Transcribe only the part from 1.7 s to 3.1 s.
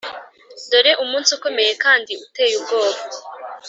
kandi uteye ubwoba!